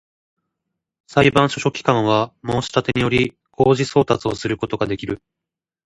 [1.05, 5.21] 裁判所書記官は、申立てにより、公示送達をすることができる